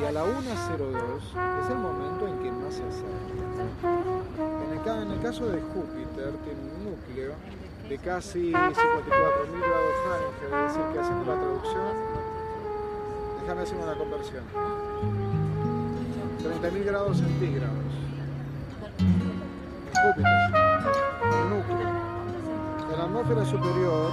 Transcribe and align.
y 0.00 0.04
a 0.04 0.12
la 0.12 0.24
1.02 0.24 0.32
es 1.62 1.70
el 1.70 1.78
momento 1.78 2.28
en 2.28 2.38
que 2.40 2.52
más 2.52 2.74
se 2.74 2.82
acerca. 2.82 3.36
En 5.02 5.12
el, 5.12 5.20
caso 5.22 5.46
de 5.46 5.60
Júpiter 5.60 6.32
tiene 6.44 6.60
un 6.60 6.84
núcleo 6.84 7.34
de 7.88 7.98
casi 7.98 8.52
54.000 8.52 8.74
grados 8.76 9.94
Fahrenheit, 10.04 10.68
es 10.68 10.74
decir, 10.74 10.92
que 10.92 10.98
haciendo 10.98 11.24
la 11.24 11.40
traducción, 11.40 11.92
déjame 13.40 13.62
hacer 13.62 13.78
una 13.78 13.94
conversión, 13.96 14.44
30.000 16.62 16.84
grados 16.84 17.16
centígrados. 17.18 17.76
Júpiter, 20.02 20.32
el 21.32 21.48
núcleo. 21.50 21.88
En 22.92 22.98
la 22.98 23.04
atmósfera 23.04 23.44
superior, 23.44 24.10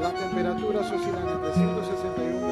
las 0.00 0.14
temperaturas 0.14 0.92
oscilan 0.92 1.28
entre 1.28 1.54
161 1.54 2.49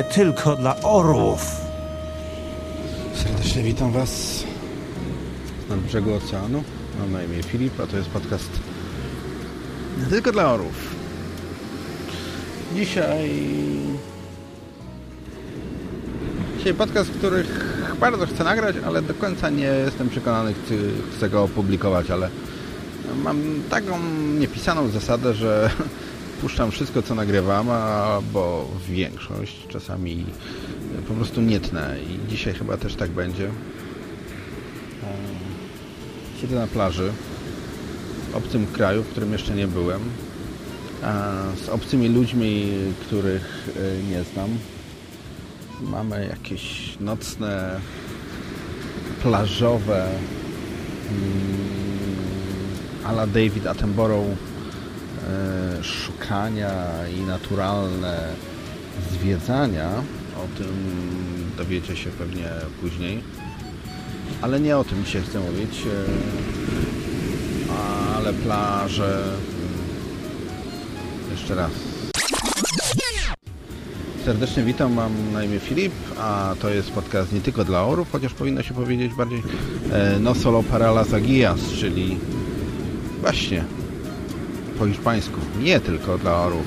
nie 0.00 0.04
tylko 0.04 0.56
dla 0.56 0.76
orłów. 0.82 1.46
Serdecznie 3.14 3.62
witam 3.62 3.92
Was 3.92 4.44
na 5.68 5.76
brzegu 5.76 6.14
oceanu. 6.14 6.64
Mam 6.98 7.12
na 7.12 7.22
imię 7.22 7.42
Filip, 7.42 7.80
a 7.80 7.86
to 7.86 7.96
jest 7.96 8.08
podcast 8.08 8.50
nie 9.98 10.06
tylko 10.06 10.32
dla 10.32 10.52
orów. 10.52 10.94
Dzisiaj... 12.74 13.30
Dzisiaj 16.58 16.74
podcast, 16.74 17.10
który 17.10 17.44
bardzo 18.00 18.26
chcę 18.26 18.44
nagrać, 18.44 18.76
ale 18.86 19.02
do 19.02 19.14
końca 19.14 19.50
nie 19.50 19.72
jestem 19.84 20.08
przekonany, 20.08 20.54
czy 20.68 20.90
chcę 21.16 21.30
go 21.30 21.42
opublikować, 21.42 22.10
ale 22.10 22.28
mam 23.22 23.42
taką 23.70 23.98
niepisaną 24.38 24.88
zasadę, 24.88 25.34
że 25.34 25.70
puszczam 26.40 26.70
wszystko, 26.70 27.02
co 27.02 27.14
nagrywam, 27.14 27.70
albo 27.70 28.68
większość, 28.88 29.66
czasami 29.68 30.24
po 31.08 31.14
prostu 31.14 31.40
nie 31.40 31.60
tnę 31.60 31.96
i 32.00 32.30
dzisiaj 32.30 32.54
chyba 32.54 32.76
też 32.76 32.94
tak 32.94 33.10
będzie. 33.10 33.50
Siedzę 36.40 36.56
na 36.56 36.66
plaży 36.66 37.12
w 38.32 38.36
obcym 38.36 38.66
kraju, 38.66 39.02
w 39.02 39.08
którym 39.08 39.32
jeszcze 39.32 39.54
nie 39.54 39.66
byłem, 39.66 40.00
z 41.64 41.68
obcymi 41.68 42.08
ludźmi, 42.08 42.72
których 43.00 43.68
nie 44.10 44.22
znam. 44.22 44.58
Mamy 45.80 46.26
jakieś 46.30 46.96
nocne 47.00 47.80
plażowe 49.22 50.08
ala 53.04 53.26
David 53.26 53.66
Attenborough 53.66 54.26
e, 54.28 54.49
szukania 55.82 56.72
i 57.16 57.20
naturalne 57.20 58.28
zwiedzania. 59.12 59.90
O 60.36 60.58
tym 60.58 60.74
dowiecie 61.56 61.96
się 61.96 62.10
pewnie 62.10 62.48
później. 62.80 63.22
Ale 64.42 64.60
nie 64.60 64.76
o 64.76 64.84
tym 64.84 65.04
dzisiaj 65.04 65.22
chcę 65.22 65.40
mówić. 65.40 65.82
E, 65.86 66.04
ale 68.16 68.32
plaże. 68.32 69.22
Mm, 69.22 69.38
jeszcze 71.32 71.54
raz. 71.54 71.70
Serdecznie 74.24 74.62
witam, 74.62 74.92
mam 74.92 75.32
na 75.32 75.44
imię 75.44 75.58
Filip, 75.58 75.92
a 76.18 76.54
to 76.60 76.70
jest 76.70 76.90
podcast 76.90 77.32
nie 77.32 77.40
tylko 77.40 77.64
dla 77.64 77.84
orów, 77.84 78.12
chociaż 78.12 78.34
powinno 78.34 78.62
się 78.62 78.74
powiedzieć 78.74 79.14
bardziej 79.14 79.42
e, 79.92 80.18
no 80.20 80.34
solo 80.34 80.62
para 80.62 80.92
las 80.92 81.08
czyli 81.80 82.18
właśnie 83.20 83.64
po 84.80 84.86
hiszpańsku, 84.86 85.40
nie 85.62 85.80
tylko 85.80 86.18
dla 86.18 86.36
orów. 86.36 86.66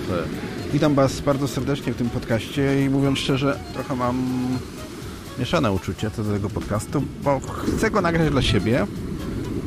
Witam 0.74 0.96
Was 0.96 1.22
bardzo 1.22 1.48
serdecznie 1.48 1.94
w 1.94 1.96
tym 1.96 2.10
podcaście 2.10 2.86
i 2.86 2.90
mówiąc 2.90 3.20
szczerze, 3.20 3.60
trochę 3.74 3.96
mam 3.96 4.48
mieszane 5.40 5.72
uczucie 5.72 6.12
co 6.12 6.24
do 6.24 6.34
tego 6.34 6.50
podcastu, 6.50 7.04
bo 7.24 7.40
chcę 7.40 7.92
go 7.92 8.02
nagrać 8.02 8.32
dla 8.32 8.42
siebie, 8.42 8.88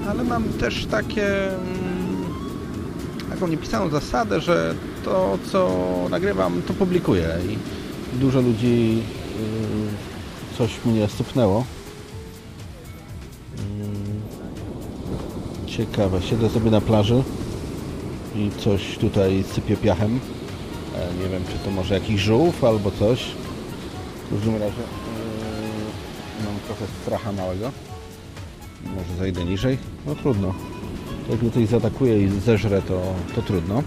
ale 0.08 0.24
mam 0.24 0.44
też 0.44 0.86
takie 0.86 1.48
mm, 1.48 2.24
taką 3.30 3.48
niepisaną 3.48 3.88
zasadę, 3.90 4.40
że 4.40 4.74
to, 5.04 5.38
co 5.52 5.70
nagrywam, 6.10 6.62
to 6.62 6.74
publikuję 6.74 7.28
i 7.50 7.58
dużo 8.18 8.40
ludzi 8.40 9.02
y, 10.54 10.56
coś 10.58 10.70
mnie 10.84 11.08
stupnęło. 11.08 11.64
Y, 15.66 15.70
ciekawe, 15.70 16.22
siedzę 16.22 16.50
sobie 16.50 16.70
na 16.70 16.80
plaży 16.80 17.22
i 18.36 18.50
coś 18.60 18.98
tutaj 18.98 19.44
sypie 19.52 19.76
piachem. 19.76 20.20
E, 20.94 21.22
nie 21.22 21.28
wiem, 21.28 21.42
czy 21.52 21.58
to 21.64 21.70
może 21.70 21.94
jakiś 21.94 22.20
żółw 22.20 22.64
albo 22.64 22.90
coś. 22.90 23.24
W 24.26 24.30
każdym 24.30 24.52
razie 24.52 24.64
yy, 24.64 26.44
mam 26.44 26.54
trochę 26.66 26.84
stracha 27.02 27.32
małego. 27.32 27.70
Może 28.84 29.18
zajdę 29.18 29.44
niżej? 29.44 29.78
No 30.06 30.14
trudno. 30.14 30.54
Jak 31.30 31.42
mnie 31.42 31.50
coś 31.50 31.66
zaatakuje 31.66 32.22
i 32.22 32.28
zeżre, 32.40 32.82
to, 32.82 33.02
to 33.34 33.42
trudno. 33.42 33.82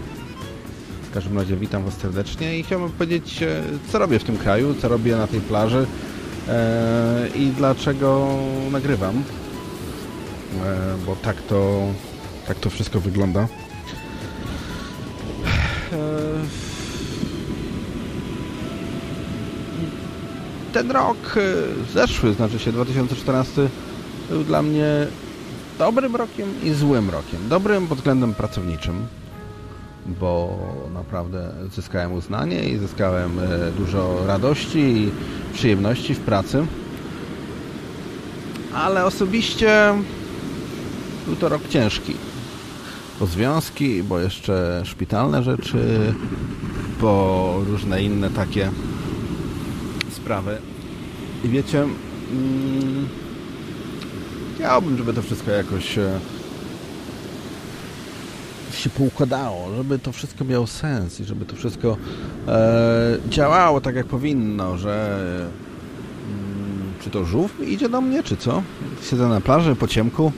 W 1.04 1.14
każdym 1.14 1.38
razie 1.38 1.58
witam 1.58 1.84
Was 1.84 1.94
serdecznie 1.94 2.60
i 2.60 2.64
chciałbym 2.64 2.90
powiedzieć, 2.90 3.44
e, 3.44 3.62
co 3.92 4.00
robię 4.00 4.20
w 4.20 4.24
tym 4.24 4.38
kraju, 4.38 4.76
co 4.82 4.88
robię 4.88 5.16
na 5.16 5.28
tej 5.28 5.42
plaży 5.42 5.86
e, 6.48 7.28
i 7.36 7.48
dlaczego 7.48 8.28
nagrywam. 8.72 9.16
E, 9.18 10.98
bo 11.06 11.16
tak 11.16 11.42
to, 11.42 11.82
tak 12.48 12.60
to 12.60 12.70
wszystko 12.70 13.00
wygląda. 13.00 13.48
Ten 20.74 20.92
rok 20.92 21.36
zeszły, 21.94 22.34
znaczy 22.34 22.60
się 22.60 22.72
2014, 22.72 23.70
był 24.30 24.44
dla 24.44 24.62
mnie 24.62 25.08
dobrym 25.80 26.16
rokiem 26.16 26.50
i 26.64 26.72
złym 26.72 27.10
rokiem. 27.10 27.40
Dobrym 27.50 27.88
pod 27.88 27.98
względem 27.98 28.34
pracowniczym, 28.34 29.08
bo 30.06 30.60
naprawdę 30.94 31.52
zyskałem 31.76 32.14
uznanie 32.14 32.70
i 32.70 32.78
zyskałem 32.78 33.40
e, 33.40 33.72
dużo 33.72 34.26
radości 34.28 34.80
i 34.80 35.12
przyjemności 35.54 36.16
w 36.16 36.20
pracy. 36.20 36.66
Ale 38.74 39.06
osobiście 39.06 39.94
był 41.26 41.36
to 41.36 41.50
rok 41.50 41.68
ciężki. 41.70 42.14
Bo 43.20 43.26
związki, 43.26 44.04
bo 44.04 44.20
jeszcze 44.20 44.82
szpitalne 44.86 45.44
rzeczy, 45.44 46.14
bo 47.02 47.56
różne 47.68 48.04
inne 48.04 48.30
takie 48.30 48.72
sprawy. 50.12 50.58
I 51.44 51.50
wiecie, 51.50 51.80
mm, 51.82 53.08
chciałbym, 54.56 54.98
żeby 54.98 55.14
to 55.14 55.22
wszystko 55.22 55.52
jakoś 55.52 55.98
e, 55.98 56.20
się 58.74 58.90
poukładało, 58.90 59.76
żeby 59.78 60.00
to 60.00 60.12
wszystko 60.12 60.46
miało 60.46 60.68
sens 60.68 61.20
i 61.20 61.26
żeby 61.26 61.46
to 61.46 61.56
wszystko 61.56 61.98
e, 62.48 63.18
działało 63.30 63.82
tak 63.82 63.96
jak 63.96 64.06
powinno, 64.06 64.78
że 64.78 65.20
mm, 66.30 66.94
czy 67.02 67.10
to 67.10 67.26
żółw 67.26 67.68
idzie 67.68 67.90
do 67.90 68.02
mnie, 68.02 68.24
czy 68.24 68.38
co? 68.38 68.64
Siedzę 69.10 69.28
na 69.28 69.42
plaży 69.42 69.76
po 69.76 69.88
ciemku, 69.88 70.32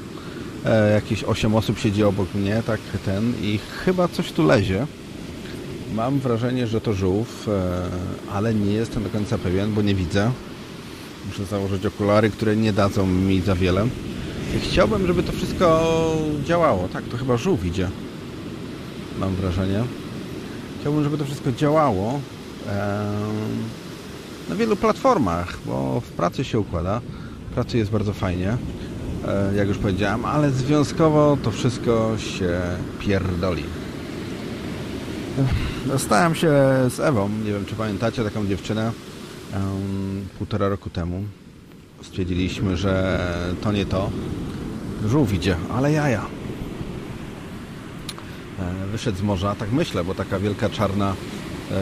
e, 0.66 0.94
jakieś 0.94 1.24
8 1.24 1.56
osób 1.56 1.80
siedzi 1.80 2.04
obok 2.04 2.36
mnie, 2.36 2.64
tak 2.68 2.80
ten 3.06 3.34
i 3.42 3.60
chyba 3.86 4.08
coś 4.08 4.32
tu 4.32 4.46
lezie. 4.46 4.88
Mam 5.94 6.20
wrażenie, 6.20 6.68
że 6.68 6.82
to 6.82 6.94
żółw, 6.94 7.48
e, 7.48 8.32
ale 8.34 8.54
nie 8.54 8.74
jestem 8.74 9.04
do 9.04 9.10
końca 9.10 9.38
pewien, 9.38 9.74
bo 9.74 9.82
nie 9.82 9.96
widzę. 9.96 10.32
Muszę 11.28 11.46
założyć 11.46 11.86
okulary, 11.86 12.30
które 12.30 12.56
nie 12.56 12.74
dadzą 12.74 13.08
mi 13.08 13.42
za 13.42 13.56
wiele. 13.56 13.88
Chciałbym, 14.64 15.08
żeby 15.08 15.24
to 15.24 15.32
wszystko 15.32 15.86
działało. 16.46 16.88
Tak, 16.88 17.04
to 17.04 17.18
chyba 17.18 17.38
żółw 17.38 17.66
idzie 17.66 17.90
mam 19.20 19.36
wrażenie. 19.36 19.84
Chciałbym, 20.82 21.04
żeby 21.04 21.18
to 21.18 21.26
wszystko 21.26 21.52
działało 21.52 22.20
na 24.50 24.56
wielu 24.56 24.76
platformach, 24.76 25.58
bo 25.66 26.02
w 26.02 26.12
pracy 26.12 26.44
się 26.44 26.60
układa. 26.60 27.02
W 27.52 27.54
pracy 27.54 27.78
jest 27.78 27.92
bardzo 27.92 28.14
fajnie, 28.14 28.50
e, 28.50 28.58
jak 29.56 29.68
już 29.68 29.78
powiedziałem, 29.78 30.26
ale 30.26 30.52
związkowo 30.52 31.38
to 31.44 31.52
wszystko 31.52 32.18
się 32.18 32.62
pierdoli. 33.00 33.64
Dostałem 35.86 36.36
się 36.36 36.52
z 36.90 37.00
Ewą, 37.00 37.30
nie 37.30 37.52
wiem 37.52 37.66
czy 37.66 37.76
pamiętacie 37.76 38.24
taką 38.24 38.48
dziewczynę, 38.48 38.92
półtora 40.38 40.70
roku 40.70 40.90
temu. 40.90 41.24
Stwierdziliśmy, 42.02 42.78
że 42.78 43.20
to 43.62 43.72
nie 43.72 43.86
to. 43.86 44.12
Żółw 45.08 45.34
idzie, 45.34 45.56
ale 45.74 45.92
jaja. 45.92 46.26
E, 48.60 48.88
wyszedł 48.92 49.18
z 49.18 49.22
morza, 49.22 49.56
tak 49.56 49.72
myślę, 49.72 50.04
bo 50.04 50.16
taka 50.16 50.40
wielka 50.40 50.70
czarna 50.70 51.16
e, 51.72 51.76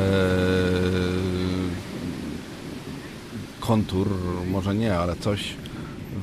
kontur, 3.59 4.07
może 4.47 4.75
nie, 4.75 4.97
ale 4.97 5.15
coś 5.15 5.53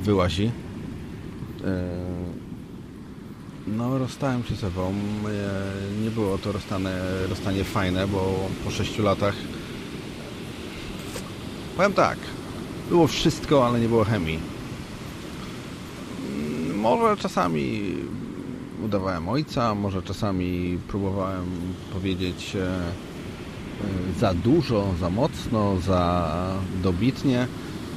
wyłazi. 0.02 0.50
E, 1.64 1.84
no, 3.66 3.98
rozstałem 3.98 4.44
się 4.44 4.54
z 4.54 4.64
Ewą. 4.64 4.94
Nie 6.02 6.10
było 6.10 6.38
to 6.38 6.52
rozstanie, 6.52 6.90
rozstanie 7.28 7.64
fajne, 7.64 8.08
bo 8.08 8.48
po 8.64 8.70
sześciu 8.70 9.02
latach 9.02 9.34
powiem 11.76 11.92
tak, 11.92 12.18
było 12.88 13.06
wszystko, 13.06 13.66
ale 13.66 13.80
nie 13.80 13.88
było 13.88 14.04
chemii. 14.04 14.38
Może 16.74 17.16
czasami 17.16 17.94
udawałem 18.84 19.28
ojca, 19.28 19.74
może 19.74 20.02
czasami 20.02 20.78
próbowałem 20.88 21.44
powiedzieć 21.92 22.56
e, 22.56 22.66
e, 22.66 24.20
za 24.20 24.34
dużo, 24.34 24.94
za 25.00 25.10
mocno, 25.10 25.80
za 25.80 26.32
dobitnie, 26.82 27.46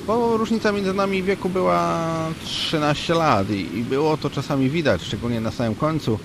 bo 0.10 0.38
różnica 0.38 0.72
między 0.72 0.94
nami 0.94 1.24
wieku 1.24 1.50
była 1.50 2.08
13 2.46 3.14
lat 3.14 3.50
i, 3.50 3.78
i 3.78 3.84
było 3.84 4.18
to 4.18 4.30
czasami 4.30 4.70
widać, 4.70 5.02
szczególnie 5.04 5.42
na 5.42 5.52
samym 5.52 5.76
końcu, 5.76 6.20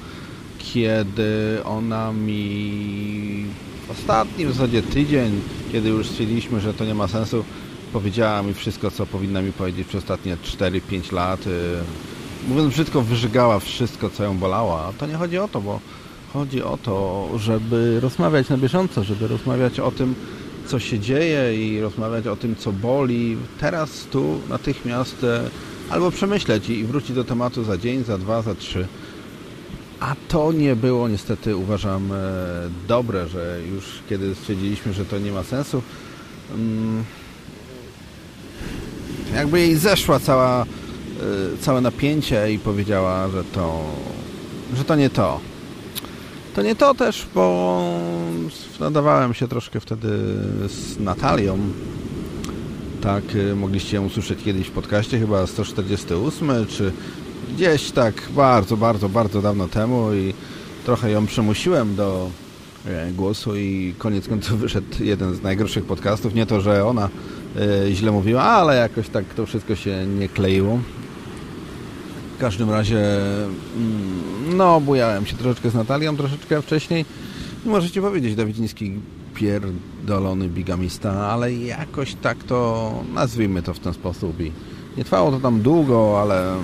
kiedy 0.59 1.59
ona 1.65 2.13
mi 2.13 3.47
ostatni 3.91 4.47
w 4.47 4.53
zasadzie 4.53 4.83
tydzień, 4.83 5.41
kiedy 5.73 5.89
już 5.89 6.07
stwierdziliśmy, 6.07 6.61
że 6.61 6.75
to 6.75 6.85
nie 6.85 6.95
ma 6.95 7.09
sensu, 7.09 7.45
powiedziała 7.93 8.43
mi 8.43 8.55
wszystko, 8.55 8.91
co 8.91 9.07
powinna 9.07 9.43
mi 9.43 9.53
powiedzieć 9.53 9.89
przez 9.89 10.03
ostatnie 10.03 10.37
4-5 10.37 11.13
lat 11.13 11.41
e, 11.47 11.51
mówiąc 12.49 12.75
brzydko, 12.75 13.03
wyżygała 13.03 13.59
wszystko, 13.59 14.11
co 14.11 14.25
ją 14.25 14.39
bolało. 14.39 14.81
A 14.81 14.93
to 14.93 15.07
nie 15.07 15.15
chodzi 15.15 15.39
o 15.39 15.49
to, 15.49 15.61
bo 15.61 15.81
chodzi 16.33 16.63
o 16.63 16.79
to, 16.83 17.29
żeby 17.37 18.01
rozmawiać 18.01 18.49
na 18.49 18.57
bieżąco, 18.57 19.05
żeby 19.05 19.29
rozmawiać 19.29 19.81
o 19.81 19.91
tym, 19.91 20.15
co 20.67 20.79
się 20.79 20.99
dzieje 20.99 21.67
i 21.67 21.81
rozmawiać 21.81 22.27
o 22.27 22.37
tym, 22.37 22.57
co 22.57 22.73
boli. 22.73 23.37
Teraz, 23.61 24.07
tu, 24.11 24.41
natychmiast 24.49 25.25
e, 25.25 25.51
albo 25.91 26.11
przemyśleć 26.11 26.71
i 26.71 26.85
wrócić 26.85 27.13
do 27.13 27.25
tematu 27.25 27.65
za 27.65 27.79
dzień, 27.79 28.05
za 28.05 28.19
dwa, 28.19 28.43
za 28.43 28.55
trzy. 28.55 28.87
A 30.01 30.15
to 30.29 30.53
nie 30.53 30.77
było 30.77 31.09
niestety, 31.09 31.57
uważam, 31.57 32.13
e, 32.13 32.17
dobre, 32.89 33.29
że 33.29 33.61
już 33.75 33.85
kiedy 34.09 34.35
stwierdziliśmy, 34.35 34.93
że 34.93 35.05
to 35.05 35.19
nie 35.19 35.33
ma 35.33 35.43
sensu, 35.43 35.83
mm, 36.55 37.05
jakby 39.35 39.61
jej 39.61 39.77
zeszła 39.77 40.21
cała 40.21 40.67
Y, 41.23 41.59
całe 41.59 41.81
napięcie 41.81 42.53
i 42.53 42.59
powiedziała, 42.59 43.29
że 43.29 43.45
to, 43.45 43.85
że 44.77 44.85
to 44.85 44.97
nie 44.97 45.11
to. 45.11 45.41
To 46.55 46.63
nie 46.63 46.77
to 46.77 46.95
też, 46.95 47.27
bo 47.35 47.99
nadawałem 48.81 49.35
się 49.35 49.49
troszkę 49.49 49.81
wtedy 49.81 50.09
z 50.69 51.01
Natalią. 51.01 51.59
Tak, 53.01 53.25
y, 53.35 53.57
mogliście 53.57 53.97
ją 53.97 54.07
usłyszeć 54.07 54.39
kiedyś 54.45 54.67
w 54.67 54.71
podcaście, 54.71 55.19
chyba 55.19 55.47
148, 55.47 56.67
czy 56.69 56.93
gdzieś 57.55 57.91
tak 57.91 58.15
bardzo, 58.37 58.77
bardzo, 58.77 59.09
bardzo 59.09 59.43
dawno 59.43 59.69
temu 59.69 60.15
i 60.15 60.35
trochę 60.85 61.11
ją 61.11 61.27
przymusiłem 61.27 61.97
do 61.97 62.31
e, 62.87 63.13
głosu 63.13 63.57
i 63.57 63.95
koniec 63.99 64.29
końców 64.29 64.61
wyszedł 64.65 64.87
jeden 65.01 65.35
z 65.35 65.43
najgorszych 65.43 65.85
podcastów. 65.85 66.35
Nie 66.35 66.47
to, 66.47 66.61
że 66.61 66.87
ona 66.87 67.09
e, 67.57 67.95
źle 67.95 68.13
mówiła, 68.13 68.43
ale 68.43 68.77
jakoś 68.77 69.09
tak 69.09 69.25
to 69.25 69.47
wszystko 69.47 69.77
się 69.77 70.07
nie 70.07 70.29
kleiło. 70.29 70.79
W 72.35 72.39
każdym 72.39 72.71
razie 72.71 73.17
mm, 73.77 74.57
no, 74.57 74.81
bujałem 74.81 75.27
się 75.27 75.37
troszeczkę 75.37 75.71
z 75.71 75.75
Natalią, 75.75 76.17
troszeczkę 76.17 76.63
wcześniej. 76.63 77.05
Możecie 77.65 78.01
powiedzieć, 78.01 78.35
Dawidziński 78.35 78.93
pierdolony 79.35 80.49
bigamista, 80.49 81.13
ale 81.13 81.53
jakoś 81.53 82.15
tak 82.15 82.45
to 82.45 82.93
nazwijmy 83.15 83.63
to 83.63 83.75
w 83.75 83.79
ten 83.79 83.95
sposób 83.95 84.41
i 84.41 84.53
nie 84.97 85.05
trwało 85.05 85.31
to 85.31 85.41
tam 85.41 85.61
długo, 85.61 86.21
ale 86.23 86.57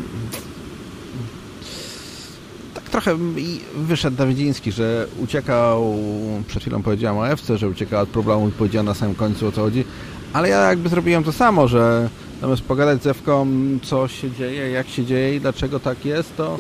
tak 2.75 2.85
trochę 2.85 3.17
wyszedł 3.77 4.17
Dawidziński, 4.17 4.73
że 4.73 5.07
uciekał, 5.19 5.95
przed 6.47 6.63
chwilą 6.63 6.83
powiedziałem 6.83 7.19
o 7.19 7.29
Ewce, 7.29 7.59
że 7.59 7.69
uciekał 7.69 8.03
od 8.03 8.09
problemu 8.09 8.49
i 8.49 8.53
powiedział 8.53 8.85
na 8.85 8.95
samym 8.95 9.15
końcu 9.15 9.47
o 9.47 9.53
co 9.53 9.61
chodzi, 9.61 9.85
ale 10.33 10.49
ja 10.49 10.69
jakby 10.69 10.89
zrobiłem 10.89 11.25
to 11.25 11.33
samo, 11.33 11.69
że 11.69 12.11
zamiast 12.41 12.63
pogadać 12.63 13.03
z 13.03 13.07
Ewką, 13.07 13.47
co 13.83 14.09
się 14.09 14.31
dzieje, 14.31 14.71
jak 14.71 14.89
się 14.89 15.05
dzieje 15.05 15.37
i 15.37 15.41
dlaczego 15.41 15.81
tak 15.81 16.05
jest, 16.05 16.37
to 16.37 16.59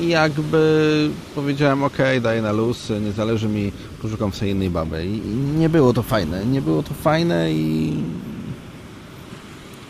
jakby 0.00 1.10
powiedziałem, 1.34 1.84
ok, 1.84 1.98
daję 2.22 2.42
na 2.42 2.52
luz, 2.52 2.92
nie 3.00 3.12
zależy 3.12 3.48
mi, 3.48 3.72
poszukam 4.02 4.32
sobie 4.32 4.50
innej 4.50 4.70
baby. 4.70 5.06
I, 5.06 5.20
nie 5.58 5.68
było 5.68 5.92
to 5.92 6.02
fajne, 6.02 6.46
nie 6.46 6.62
było 6.62 6.82
to 6.82 6.94
fajne 6.94 7.52
i... 7.52 7.96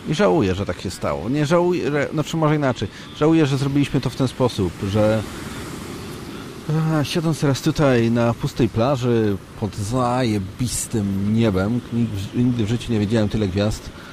I 0.08 0.14
żałuję, 0.14 0.54
że 0.54 0.66
tak 0.66 0.80
się 0.80 0.90
stało. 0.90 1.28
Nie 1.28 1.46
żałuję, 1.46 1.90
znaczy 2.12 2.36
może 2.36 2.56
inaczej. 2.56 2.88
Żałuję, 3.16 3.46
że 3.46 3.58
zrobiliśmy 3.58 4.00
to 4.00 4.10
w 4.10 4.16
ten 4.16 4.28
sposób, 4.28 4.72
że 4.90 5.22
a, 6.92 7.04
siedząc 7.04 7.40
teraz 7.40 7.62
tutaj 7.62 8.10
na 8.10 8.34
pustej 8.34 8.68
plaży 8.68 9.36
pod 9.60 9.76
zajebistym 9.76 11.34
niebem, 11.34 11.80
nigdy 12.34 12.64
w 12.64 12.68
życiu 12.68 12.92
nie 12.92 13.00
wiedziałem 13.00 13.28
tyle 13.28 13.48
gwiazd, 13.48 13.90
E, 13.90 14.11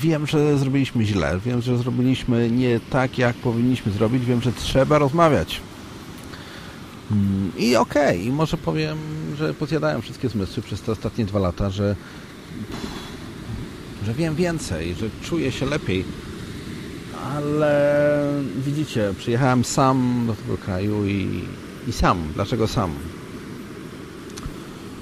wiem, 0.00 0.26
że 0.26 0.58
zrobiliśmy 0.58 1.04
źle, 1.04 1.40
wiem, 1.44 1.62
że 1.62 1.78
zrobiliśmy 1.78 2.50
nie 2.50 2.80
tak, 2.90 3.18
jak 3.18 3.36
powinniśmy 3.36 3.92
zrobić, 3.92 4.24
wiem, 4.24 4.42
że 4.42 4.52
trzeba 4.52 4.98
rozmawiać. 4.98 5.60
Mm, 7.10 7.52
I 7.56 7.76
okej, 7.76 8.20
okay, 8.20 8.32
może 8.32 8.56
powiem, 8.56 8.98
że 9.38 9.54
pozjadałem 9.54 10.02
wszystkie 10.02 10.28
zmysły 10.28 10.62
przez 10.62 10.80
te 10.82 10.92
ostatnie 10.92 11.24
dwa 11.24 11.38
lata, 11.38 11.70
że, 11.70 11.96
że 14.04 14.14
wiem 14.14 14.34
więcej, 14.34 14.94
że 14.94 15.06
czuję 15.22 15.52
się 15.52 15.66
lepiej. 15.66 16.04
Ale 17.34 18.12
widzicie, 18.56 19.14
przyjechałem 19.18 19.64
sam 19.64 20.24
do 20.26 20.34
tego 20.34 20.58
kraju 20.58 21.06
i, 21.06 21.44
i 21.88 21.92
sam. 21.92 22.18
Dlaczego 22.34 22.68
sam? 22.68 22.90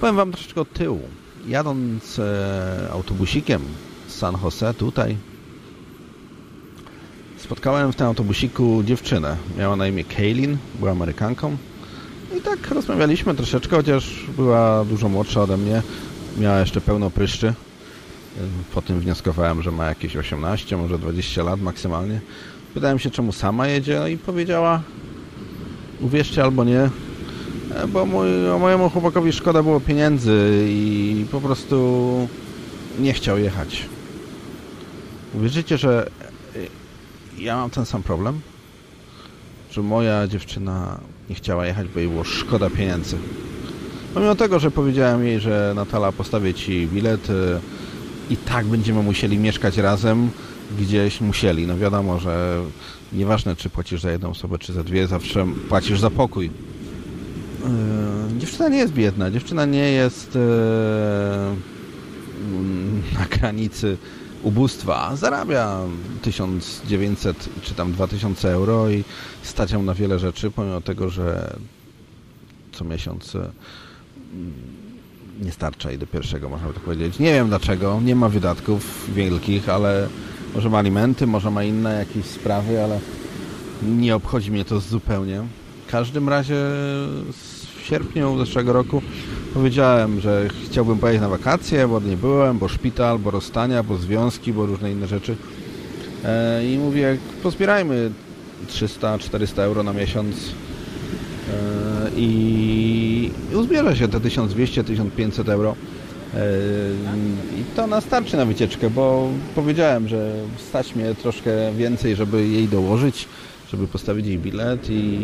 Powiem 0.00 0.16
Wam 0.16 0.32
troszeczkę 0.32 0.60
od 0.60 0.72
tyłu. 0.72 1.00
Jadąc 1.46 2.18
e, 2.18 2.88
autobusikiem 2.92 3.62
San 4.14 4.36
Jose, 4.42 4.74
tutaj. 4.74 5.16
Spotkałem 7.36 7.92
w 7.92 7.96
tym 7.96 8.06
autobusiku 8.06 8.82
dziewczynę. 8.84 9.36
Miała 9.58 9.76
na 9.76 9.88
imię 9.88 10.04
Kaylin, 10.04 10.56
była 10.78 10.90
Amerykanką. 10.90 11.56
I 12.38 12.40
tak 12.40 12.70
rozmawialiśmy 12.70 13.34
troszeczkę, 13.34 13.76
chociaż 13.76 14.26
była 14.36 14.84
dużo 14.84 15.08
młodsza 15.08 15.42
ode 15.42 15.56
mnie. 15.56 15.82
Miała 16.38 16.60
jeszcze 16.60 16.80
pełno 16.80 17.10
pryszczy. 17.10 17.54
Po 18.74 18.82
tym 18.82 19.00
wnioskowałem, 19.00 19.62
że 19.62 19.70
ma 19.70 19.86
jakieś 19.86 20.16
18, 20.16 20.76
może 20.76 20.98
20 20.98 21.42
lat 21.42 21.60
maksymalnie. 21.60 22.20
Pytałem 22.74 22.98
się, 22.98 23.10
czemu 23.10 23.32
sama 23.32 23.68
jedzie 23.68 24.00
no 24.00 24.08
i 24.08 24.18
powiedziała 24.18 24.82
uwierzcie 26.00 26.42
albo 26.42 26.64
nie, 26.64 26.90
bo 27.88 28.06
mój, 28.06 28.28
mojemu 28.60 28.90
chłopakowi 28.90 29.32
szkoda 29.32 29.62
było 29.62 29.80
pieniędzy 29.80 30.64
i 30.68 31.26
po 31.30 31.40
prostu 31.40 32.28
nie 32.98 33.12
chciał 33.12 33.38
jechać. 33.38 33.93
Uwierzycie, 35.34 35.78
że 35.78 36.10
y, 36.56 36.68
ja 37.38 37.56
mam 37.56 37.70
ten 37.70 37.86
sam 37.86 38.02
problem? 38.02 38.40
Że 39.70 39.82
moja 39.82 40.26
dziewczyna 40.26 41.00
nie 41.30 41.34
chciała 41.34 41.66
jechać, 41.66 41.88
bo 41.88 42.00
jej 42.00 42.08
było 42.08 42.24
szkoda 42.24 42.70
pieniędzy. 42.70 43.16
Pomimo 44.14 44.34
tego, 44.34 44.58
że 44.58 44.70
powiedziałem 44.70 45.24
jej, 45.24 45.40
że 45.40 45.72
Natala 45.76 46.12
postawię 46.12 46.54
Ci 46.54 46.86
bilet 46.86 47.30
y, 47.30 47.32
i 48.30 48.36
tak 48.36 48.66
będziemy 48.66 49.02
musieli 49.02 49.38
mieszkać 49.38 49.76
razem, 49.76 50.30
gdzieś 50.78 51.20
musieli. 51.20 51.66
No 51.66 51.78
wiadomo, 51.78 52.18
że 52.18 52.62
nieważne, 53.12 53.56
czy 53.56 53.70
płacisz 53.70 54.00
za 54.00 54.10
jedną 54.10 54.30
osobę, 54.30 54.58
czy 54.58 54.72
za 54.72 54.84
dwie, 54.84 55.06
zawsze 55.06 55.46
płacisz 55.68 56.00
za 56.00 56.10
pokój. 56.10 56.50
Yy, 57.64 58.38
dziewczyna 58.38 58.68
nie 58.68 58.78
jest 58.78 58.92
biedna, 58.92 59.30
dziewczyna 59.30 59.64
nie 59.64 59.92
jest 59.92 60.34
yy, 60.34 60.40
na 63.18 63.26
granicy 63.38 63.96
ubóstwa. 64.44 65.16
Zarabia 65.16 65.80
1900 66.22 67.48
czy 67.62 67.74
tam 67.74 67.92
2000 67.92 68.52
euro 68.52 68.90
i 68.90 69.04
stać 69.42 69.72
ją 69.72 69.82
na 69.82 69.94
wiele 69.94 70.18
rzeczy, 70.18 70.50
pomimo 70.50 70.80
tego, 70.80 71.10
że 71.10 71.56
co 72.72 72.84
miesiąc 72.84 73.34
mm, 73.34 74.52
nie 75.40 75.52
starcza 75.52 75.90
jej 75.90 75.98
do 75.98 76.06
pierwszego, 76.06 76.48
można 76.48 76.68
by 76.68 76.74
tak 76.74 76.82
powiedzieć. 76.82 77.18
Nie 77.18 77.32
wiem 77.32 77.48
dlaczego, 77.48 78.00
nie 78.04 78.16
ma 78.16 78.28
wydatków 78.28 79.10
wielkich, 79.14 79.68
ale 79.68 80.08
może 80.54 80.70
ma 80.70 80.78
alimenty, 80.78 81.26
może 81.26 81.50
ma 81.50 81.64
inne 81.64 81.94
jakieś 81.98 82.24
sprawy, 82.24 82.84
ale 82.84 83.00
nie 83.82 84.16
obchodzi 84.16 84.50
mnie 84.50 84.64
to 84.64 84.80
zupełnie. 84.80 85.42
W 85.86 85.90
każdym 85.90 86.28
razie 86.28 86.56
sierpniu 87.84 88.38
zeszłego 88.38 88.72
roku 88.72 89.02
Powiedziałem, 89.54 90.20
że 90.20 90.48
chciałbym 90.66 90.98
pojechać 90.98 91.22
na 91.22 91.28
wakacje, 91.28 91.88
bo 91.88 92.00
nie 92.00 92.16
byłem, 92.16 92.58
bo 92.58 92.68
szpital, 92.68 93.18
bo 93.18 93.30
rozstania, 93.30 93.82
bo 93.82 93.96
związki, 93.96 94.52
bo 94.52 94.66
różne 94.66 94.92
inne 94.92 95.06
rzeczy. 95.06 95.36
E, 96.24 96.66
I 96.66 96.78
mówię, 96.78 97.18
pozbierajmy 97.42 98.10
300-400 98.68 99.60
euro 99.60 99.82
na 99.82 99.92
miesiąc 99.92 100.36
e, 100.36 102.10
i 102.16 103.30
uzbiera 103.54 103.96
się 103.96 104.08
te 104.08 104.18
1200-1500 104.18 105.50
euro. 105.50 105.76
E, 106.34 106.38
I 107.60 107.76
to 107.76 107.86
nas 107.86 108.04
starczy 108.04 108.36
na 108.36 108.44
wycieczkę, 108.44 108.90
bo 108.90 109.28
powiedziałem, 109.54 110.08
że 110.08 110.32
stać 110.68 110.94
mnie 110.94 111.14
troszkę 111.14 111.72
więcej, 111.72 112.16
żeby 112.16 112.48
jej 112.48 112.68
dołożyć, 112.68 113.28
żeby 113.70 113.88
postawić 113.88 114.26
jej 114.26 114.38
bilet 114.38 114.90
i, 114.90 115.18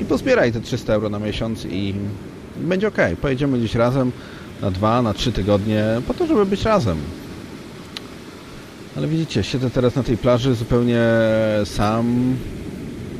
i 0.00 0.04
pozbieraj 0.04 0.52
te 0.52 0.60
300 0.60 0.92
euro 0.92 1.08
na 1.08 1.18
miesiąc 1.18 1.64
i 1.64 1.94
będzie 2.56 2.88
ok. 2.88 2.96
Pojedziemy 3.20 3.58
gdzieś 3.58 3.74
razem 3.74 4.12
na 4.62 4.70
dwa, 4.70 5.02
na 5.02 5.14
trzy 5.14 5.32
tygodnie, 5.32 5.84
po 6.08 6.14
to, 6.14 6.26
żeby 6.26 6.46
być 6.46 6.62
razem. 6.62 6.98
Ale 8.96 9.08
widzicie, 9.08 9.42
siedzę 9.42 9.70
teraz 9.70 9.96
na 9.96 10.02
tej 10.02 10.16
plaży 10.16 10.54
zupełnie 10.54 11.02
sam, 11.64 12.36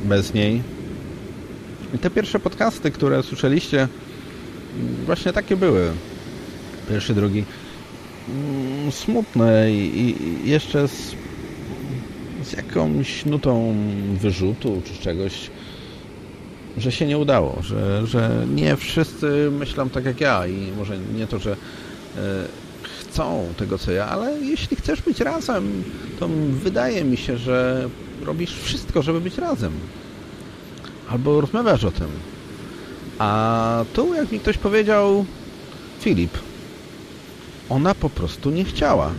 bez 0.03 0.33
niej. 0.33 0.61
I 1.95 1.97
te 1.97 2.09
pierwsze 2.09 2.39
podcasty, 2.39 2.91
które 2.91 3.23
słyszeliście, 3.23 3.87
właśnie 5.05 5.33
takie 5.33 5.57
były. 5.57 5.91
Pierwszy, 6.89 7.13
drugi. 7.13 7.43
Mm, 8.29 8.91
smutne 8.91 9.71
i, 9.71 10.15
jeszcze 10.43 10.87
z, 10.87 11.15
z 12.43 12.53
jakąś 12.53 13.25
nutą 13.25 13.75
wyrzutu 14.13 14.81
czy 14.85 15.03
czegoś 15.03 15.49
że 16.77 16.91
się 16.91 17.05
nie 17.05 17.17
udało, 17.17 17.57
że, 17.61 18.07
że 18.07 18.45
nie 18.55 18.75
wszyscy 18.75 19.51
myślą 19.51 19.89
tak 19.89 20.05
jak 20.05 20.21
ja 20.21 20.47
i 20.47 20.71
może 20.77 20.97
nie 20.97 21.27
to, 21.27 21.39
że 21.39 21.51
e, 21.51 21.57
chcą 22.83 23.45
tego 23.57 23.77
co 23.77 23.91
ja, 23.91 24.05
ale 24.05 24.39
jeśli 24.41 24.77
chcesz 24.77 25.01
być 25.01 25.19
razem, 25.19 25.83
to 26.19 26.27
wydaje 26.51 27.03
mi 27.03 27.17
się, 27.17 27.37
że 27.37 27.89
robisz 28.25 28.59
wszystko, 28.61 29.01
żeby 29.01 29.21
być 29.21 29.37
razem. 29.37 29.71
Albo 31.09 31.41
rozmawiasz 31.41 31.83
o 31.83 31.91
tym. 31.91 32.07
A 33.19 33.85
tu, 33.93 34.13
jak 34.13 34.31
mi 34.31 34.39
ktoś 34.39 34.57
powiedział, 34.57 35.25
Filip, 35.99 36.37
ona 37.69 37.95
po 37.95 38.09
prostu 38.09 38.49
nie 38.49 38.63
chciała. 38.65 39.11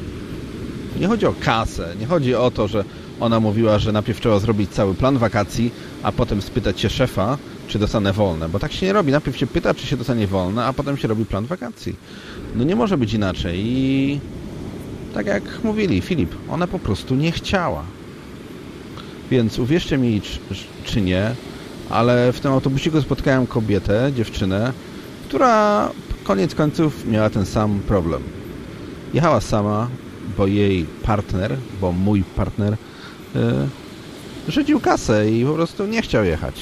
Nie 1.00 1.08
chodzi 1.08 1.26
o 1.26 1.34
kasę, 1.40 1.94
nie 2.00 2.06
chodzi 2.06 2.34
o 2.34 2.50
to, 2.50 2.68
że 2.68 2.84
ona 3.22 3.40
mówiła, 3.40 3.78
że 3.78 3.92
najpierw 3.92 4.20
trzeba 4.20 4.38
zrobić 4.38 4.70
cały 4.70 4.94
plan 4.94 5.18
wakacji, 5.18 5.70
a 6.02 6.12
potem 6.12 6.42
spytać 6.42 6.80
się 6.80 6.90
szefa, 6.90 7.38
czy 7.66 7.78
dostanę 7.78 8.12
wolne. 8.12 8.48
Bo 8.48 8.58
tak 8.58 8.72
się 8.72 8.86
nie 8.86 8.92
robi. 8.92 9.12
Najpierw 9.12 9.36
się 9.36 9.46
pyta, 9.46 9.74
czy 9.74 9.86
się 9.86 9.96
dostanie 9.96 10.26
wolne, 10.26 10.64
a 10.64 10.72
potem 10.72 10.96
się 10.96 11.08
robi 11.08 11.24
plan 11.24 11.46
wakacji. 11.46 11.96
No 12.54 12.64
nie 12.64 12.76
może 12.76 12.98
być 12.98 13.14
inaczej. 13.14 13.60
I 13.64 14.20
tak 15.14 15.26
jak 15.26 15.42
mówili, 15.64 16.00
Filip, 16.00 16.34
ona 16.50 16.66
po 16.66 16.78
prostu 16.78 17.14
nie 17.14 17.32
chciała. 17.32 17.84
Więc 19.30 19.58
uwierzcie 19.58 19.98
mi, 19.98 20.20
czy, 20.20 20.38
czy 20.84 21.00
nie, 21.00 21.34
ale 21.90 22.32
w 22.32 22.40
tym 22.40 22.52
autobusiku 22.52 23.02
spotkałem 23.02 23.46
kobietę, 23.46 24.12
dziewczynę, 24.16 24.72
która 25.28 25.88
koniec 26.24 26.54
końców 26.54 27.06
miała 27.06 27.30
ten 27.30 27.46
sam 27.46 27.80
problem. 27.80 28.22
Jechała 29.14 29.40
sama, 29.40 29.88
bo 30.38 30.46
jej 30.46 30.86
partner, 31.02 31.56
bo 31.80 31.92
mój 31.92 32.22
partner 32.22 32.76
yy, 33.34 33.42
rzucił 34.48 34.80
kasę 34.80 35.30
i 35.30 35.44
po 35.44 35.54
prostu 35.54 35.86
nie 35.86 36.02
chciał 36.02 36.24
jechać. 36.24 36.54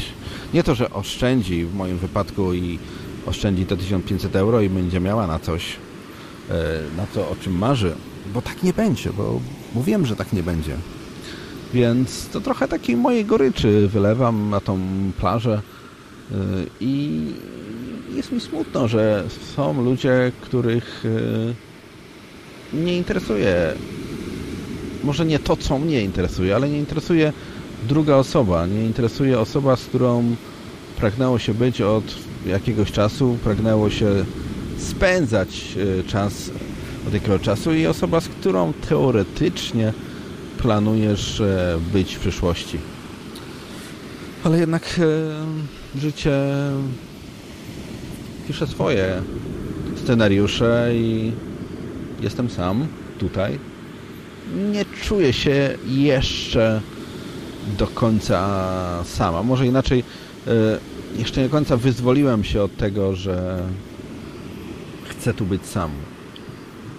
Nie 0.55 0.63
to, 0.63 0.75
że 0.75 0.91
oszczędzi 0.91 1.65
w 1.65 1.75
moim 1.75 1.99
wypadku 1.99 2.55
i 2.55 2.79
oszczędzi 3.27 3.67
te 3.67 3.77
1500 3.77 4.37
euro 4.37 4.61
i 4.61 4.69
będzie 4.69 5.01
miała 5.01 5.27
na 5.27 5.39
coś, 5.39 5.77
yy, 6.49 6.55
na 6.97 7.07
to, 7.07 7.31
o 7.31 7.37
czym 7.37 7.59
marzy, 7.59 7.93
bo 8.35 8.43
tak 8.43 8.63
nie 8.63 8.73
będzie, 8.73 9.11
bo 9.13 9.41
mówiłem, 9.75 10.07
że 10.07 10.17
tak 10.17 10.33
nie 10.33 10.43
będzie. 10.43 10.77
Więc 11.75 12.29
to 12.29 12.41
trochę 12.41 12.69
takiej 12.69 12.97
mojej 12.97 13.25
goryczy 13.25 13.89
wylewam 13.89 14.51
na 14.51 14.61
tą 14.61 14.79
plażę 15.19 15.63
yy, 16.31 16.37
i 16.81 17.21
jest 18.15 18.33
mi 18.33 18.41
smutno, 18.41 18.89
że 18.89 19.25
są 19.57 19.85
ludzie, 19.85 20.33
których 20.41 21.05
nie 22.73 22.97
interesuje 22.97 23.75
może 25.05 25.27
nie 25.27 25.39
to, 25.39 25.57
co 25.57 25.79
mnie 25.79 26.03
interesuje, 26.03 26.55
ale 26.55 26.69
nie 26.69 26.79
interesuje 26.79 27.33
druga 27.89 28.17
osoba, 28.17 28.67
nie 28.67 28.85
interesuje 28.85 29.41
osoba, 29.41 29.77
z 29.77 29.85
którą 29.85 30.37
pragnęło 30.97 31.39
się 31.39 31.55
być 31.55 31.81
od 31.81 32.05
jakiegoś 32.47 32.93
czasu, 32.93 33.39
pragnęło 33.45 33.91
się 33.91 34.25
spędzać 34.79 35.75
yy, 35.77 36.05
czas 36.07 36.51
od 37.09 37.15
jakiegoś 37.15 37.41
czasu 37.41 37.75
i 37.75 37.87
osoba, 37.87 38.21
z 38.21 38.29
którą 38.29 38.73
teoretycznie 38.73 39.93
planujesz 40.59 41.43
być 41.93 42.17
w 42.17 42.21
przyszłości. 42.21 42.79
Ale 44.45 44.59
jednak 44.59 45.01
życie 45.99 46.33
piszę 48.49 48.67
swoje 48.67 49.23
scenariusze 50.05 50.91
i 50.95 51.33
jestem 52.21 52.51
sam 52.51 52.87
tutaj. 53.19 53.70
Nie 54.55 54.85
czuję 54.85 55.33
się 55.33 55.79
jeszcze 55.87 56.81
do 57.79 57.87
końca 57.87 59.05
sama. 59.05 59.43
Może 59.43 59.67
inaczej, 59.67 60.05
jeszcze 61.19 61.41
nie 61.41 61.47
do 61.47 61.53
końca 61.53 61.77
wyzwoliłem 61.77 62.45
się 62.45 62.63
od 62.63 62.77
tego, 62.77 63.17
że 63.17 63.63
chcę 65.09 65.35
tu 65.35 65.47
być 65.47 65.67
sam. 65.67 65.91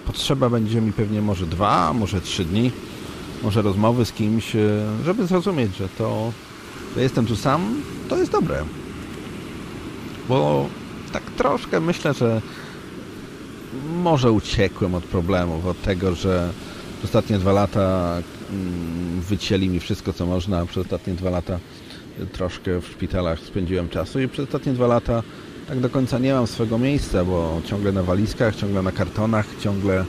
Potrzeba 0.05 0.49
będzie 0.49 0.81
mi 0.81 0.93
pewnie 0.93 1.21
może 1.21 1.45
dwa, 1.45 1.93
może 1.93 2.21
trzy 2.21 2.45
dni, 2.45 2.71
może 3.43 3.61
rozmowy 3.61 4.05
z 4.05 4.11
kimś, 4.11 4.51
żeby 5.05 5.27
zrozumieć, 5.27 5.77
że 5.77 5.89
to, 5.89 6.31
że 6.95 7.01
jestem 7.01 7.25
tu 7.25 7.35
sam, 7.35 7.81
to 8.09 8.17
jest 8.17 8.31
dobre. 8.31 8.63
Bo 10.29 10.69
tak 11.11 11.23
troszkę 11.23 11.79
myślę, 11.79 12.13
że 12.13 12.41
może 13.95 14.31
uciekłem 14.31 14.95
od 14.95 15.03
problemów, 15.03 15.65
od 15.65 15.81
tego, 15.81 16.15
że 16.15 16.49
ostatnie 17.03 17.39
dwa 17.39 17.51
lata 17.51 18.17
mm, 18.51 19.21
wycięli 19.21 19.69
mi 19.69 19.79
wszystko, 19.79 20.13
co 20.13 20.25
można, 20.25 20.65
przez 20.65 20.85
ostatnie 20.85 21.13
dwa 21.13 21.29
lata 21.29 21.59
troszkę 22.31 22.81
w 22.81 22.87
szpitalach 22.87 23.39
spędziłem 23.39 23.89
czasu 23.89 24.19
i 24.19 24.27
przez 24.27 24.45
ostatnie 24.45 24.73
dwa 24.73 24.87
lata 24.87 25.23
tak 25.67 25.79
do 25.79 25.89
końca 25.89 26.19
nie 26.19 26.33
mam 26.33 26.47
swojego 26.47 26.77
miejsca, 26.77 27.25
bo 27.25 27.61
ciągle 27.65 27.91
na 27.91 28.03
walizkach, 28.03 28.55
ciągle 28.55 28.81
na 28.81 28.91
kartonach, 28.91 29.45
ciągle 29.59 30.05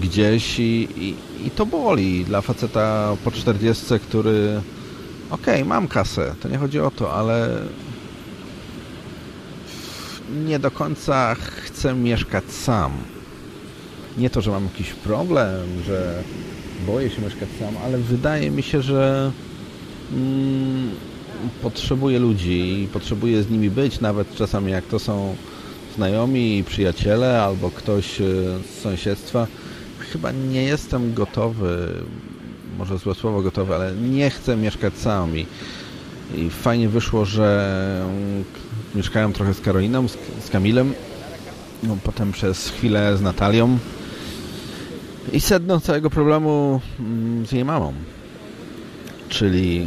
gdzieś 0.00 0.58
i, 0.58 0.88
i, 0.96 1.14
i 1.46 1.50
to 1.50 1.66
boli 1.66 2.24
dla 2.24 2.40
faceta 2.40 3.16
po 3.24 3.30
40, 3.30 3.84
który 4.00 4.60
okej, 5.30 5.54
okay, 5.54 5.64
mam 5.64 5.88
kasę, 5.88 6.34
to 6.40 6.48
nie 6.48 6.58
chodzi 6.58 6.80
o 6.80 6.90
to, 6.90 7.14
ale 7.14 7.48
nie 10.46 10.58
do 10.58 10.70
końca 10.70 11.34
chcę 11.34 11.94
mieszkać 11.94 12.44
sam. 12.50 12.92
Nie 14.16 14.30
to, 14.30 14.40
że 14.40 14.50
mam 14.50 14.64
jakiś 14.64 14.92
problem, 14.92 15.82
że 15.86 16.22
boję 16.86 17.10
się 17.10 17.22
mieszkać 17.22 17.48
sam, 17.58 17.74
ale 17.84 17.98
wydaje 17.98 18.50
mi 18.50 18.62
się, 18.62 18.82
że 18.82 19.32
mm, 20.12 20.90
potrzebuję 21.62 22.18
ludzi 22.18 22.82
i 22.82 22.86
potrzebuję 22.86 23.42
z 23.42 23.50
nimi 23.50 23.70
być, 23.70 24.00
nawet 24.00 24.34
czasami 24.34 24.72
jak 24.72 24.84
to 24.84 24.98
są 24.98 25.36
znajomi, 25.96 26.64
przyjaciele 26.66 27.42
albo 27.42 27.70
ktoś 27.70 28.20
e, 28.20 28.24
z 28.68 28.82
sąsiedztwa. 28.82 29.46
Chyba 29.98 30.32
nie 30.32 30.62
jestem 30.62 31.14
gotowy, 31.14 31.88
może 32.78 32.98
złe 32.98 33.14
słowo 33.14 33.42
gotowy, 33.42 33.74
ale 33.74 33.92
nie 33.94 34.30
chcę 34.30 34.56
mieszkać 34.56 34.94
sam 34.96 35.38
i, 35.38 35.46
i 36.34 36.50
fajnie 36.50 36.88
wyszło, 36.88 37.24
że 37.24 38.06
mieszkałem 38.94 39.32
trochę 39.32 39.54
z 39.54 39.60
Karoliną, 39.60 40.08
z, 40.08 40.18
z 40.44 40.50
Kamilem, 40.50 40.94
no, 41.82 41.96
potem 42.04 42.32
przez 42.32 42.68
chwilę 42.68 43.16
z 43.16 43.22
Natalią 43.22 43.78
i 45.32 45.40
sedno 45.40 45.80
całego 45.80 46.10
problemu 46.10 46.80
mm, 47.00 47.46
z 47.46 47.52
jej 47.52 47.64
mamą, 47.64 47.92
czyli 49.28 49.86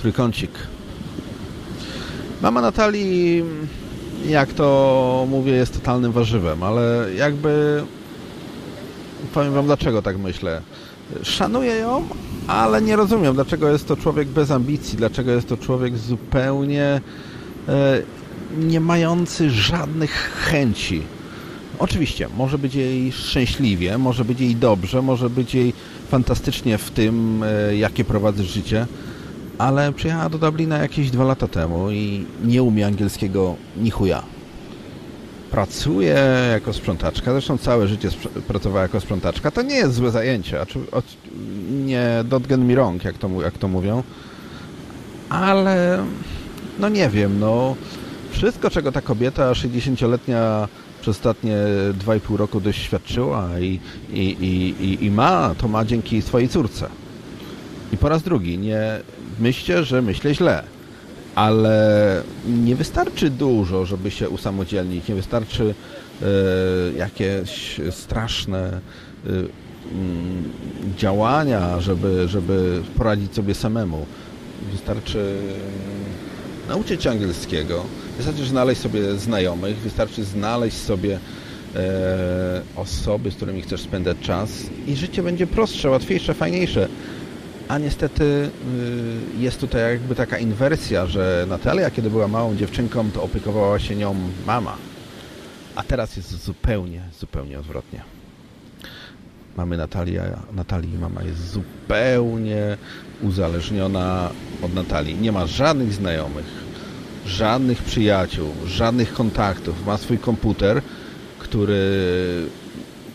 trójkącik. 0.00 0.50
Mama 2.42 2.60
Natalii, 2.60 3.44
jak 4.26 4.52
to 4.52 5.26
mówię, 5.30 5.52
jest 5.52 5.74
totalnym 5.74 6.12
warzywem, 6.12 6.62
ale 6.62 7.06
jakby 7.16 7.82
powiem 9.34 9.52
wam 9.52 9.66
dlaczego 9.66 10.02
tak 10.02 10.18
myślę. 10.18 10.62
Szanuję 11.22 11.74
ją, 11.74 12.08
ale 12.46 12.82
nie 12.82 12.96
rozumiem, 12.96 13.34
dlaczego 13.34 13.70
jest 13.70 13.88
to 13.88 13.96
człowiek 13.96 14.28
bez 14.28 14.50
ambicji, 14.50 14.98
dlaczego 14.98 15.30
jest 15.30 15.48
to 15.48 15.56
człowiek 15.56 15.96
zupełnie 15.96 17.00
E, 17.68 18.02
nie 18.58 18.80
mający 18.80 19.50
żadnych 19.50 20.10
chęci. 20.44 21.02
Oczywiście, 21.78 22.28
może 22.36 22.58
być 22.58 22.74
jej 22.74 23.12
szczęśliwie, 23.12 23.98
może 23.98 24.24
być 24.24 24.40
jej 24.40 24.56
dobrze, 24.56 25.02
może 25.02 25.30
być 25.30 25.54
jej 25.54 25.72
fantastycznie 26.08 26.78
w 26.78 26.90
tym, 26.90 27.42
e, 27.42 27.76
jakie 27.76 28.04
prowadzę 28.04 28.44
życie, 28.44 28.86
ale 29.58 29.92
przyjechała 29.92 30.28
do 30.28 30.38
Dublina 30.38 30.78
jakieś 30.78 31.10
dwa 31.10 31.24
lata 31.24 31.48
temu 31.48 31.90
i 31.90 32.26
nie 32.44 32.62
umie 32.62 32.86
angielskiego 32.86 33.56
ni 33.76 33.90
chuja. 33.90 34.22
Pracuje 35.50 36.18
jako 36.52 36.72
sprzątaczka, 36.72 37.32
zresztą 37.32 37.58
całe 37.58 37.88
życie 37.88 38.08
pracowała 38.48 38.82
jako 38.82 39.00
sprzątaczka. 39.00 39.50
To 39.50 39.62
nie 39.62 39.74
jest 39.74 39.94
złe 39.94 40.10
zajęcie, 40.10 40.58
nie 41.70 42.24
don't 42.28 42.46
get 42.46 42.60
me 42.60 42.74
wrong, 42.74 43.04
jak 43.04 43.18
to, 43.18 43.28
jak 43.42 43.58
to 43.58 43.68
mówią, 43.68 44.02
ale 45.28 46.04
no 46.78 46.88
nie 46.88 47.08
wiem, 47.08 47.40
no 47.40 47.76
wszystko, 48.30 48.70
czego 48.70 48.92
ta 48.92 49.00
kobieta 49.00 49.52
60-letnia 49.52 50.68
przez 51.00 51.16
ostatnie 51.16 51.56
2,5 52.06 52.36
roku 52.36 52.60
doświadczyła 52.60 53.60
i, 53.60 53.80
i, 54.12 54.20
i, 54.80 55.04
i 55.04 55.10
ma, 55.10 55.54
to 55.58 55.68
ma 55.68 55.84
dzięki 55.84 56.22
swojej 56.22 56.48
córce. 56.48 56.88
I 57.92 57.96
po 57.96 58.08
raz 58.08 58.22
drugi, 58.22 58.58
nie 58.58 59.00
myślcie, 59.40 59.84
że 59.84 60.02
myślę 60.02 60.34
źle, 60.34 60.62
ale 61.34 62.22
nie 62.46 62.76
wystarczy 62.76 63.30
dużo, 63.30 63.86
żeby 63.86 64.10
się 64.10 64.28
usamodzielnić, 64.28 65.08
nie 65.08 65.14
wystarczy 65.14 65.74
e, 66.22 66.26
jakieś 66.98 67.80
straszne 67.90 68.80
mm, 69.26 69.52
działania, 70.96 71.80
żeby, 71.80 72.28
żeby 72.28 72.82
poradzić 72.96 73.34
sobie 73.34 73.54
samemu. 73.54 74.06
Wystarczy 74.72 75.36
nauczyć 76.68 77.02
się 77.02 77.10
angielskiego, 77.10 77.84
wystarczy 78.18 78.44
znaleźć 78.44 78.80
sobie 78.80 79.14
znajomych, 79.14 79.76
wystarczy 79.76 80.24
znaleźć 80.24 80.76
sobie 80.76 81.18
e, 81.76 82.62
osoby, 82.76 83.30
z 83.30 83.34
którymi 83.34 83.62
chcesz 83.62 83.80
spędzać 83.80 84.16
czas 84.20 84.50
i 84.86 84.96
życie 84.96 85.22
będzie 85.22 85.46
prostsze, 85.46 85.90
łatwiejsze, 85.90 86.34
fajniejsze. 86.34 86.88
A 87.68 87.78
niestety 87.78 88.24
y, 88.24 88.50
jest 89.38 89.60
tutaj 89.60 89.82
jakby 89.92 90.14
taka 90.14 90.38
inwersja, 90.38 91.06
że 91.06 91.46
Natalia, 91.48 91.90
kiedy 91.90 92.10
była 92.10 92.28
małą 92.28 92.56
dziewczynką, 92.56 93.10
to 93.10 93.22
opiekowała 93.22 93.78
się 93.78 93.96
nią 93.96 94.14
mama. 94.46 94.76
A 95.76 95.82
teraz 95.82 96.16
jest 96.16 96.44
zupełnie, 96.44 97.02
zupełnie 97.20 97.58
odwrotnie. 97.58 98.02
Mamy 99.56 99.76
Natalia, 99.76 100.22
Natalii 100.52 100.98
mama 100.98 101.22
jest 101.22 101.50
zupełnie 101.50 102.76
uzależniona 103.22 104.30
od 104.62 104.74
Natalii. 104.74 105.18
Nie 105.18 105.32
ma 105.32 105.46
żadnych 105.46 105.92
znajomych, 105.92 106.46
żadnych 107.28 107.82
przyjaciół, 107.82 108.48
żadnych 108.66 109.12
kontaktów. 109.12 109.86
Ma 109.86 109.98
swój 109.98 110.18
komputer, 110.18 110.82
który 111.38 111.80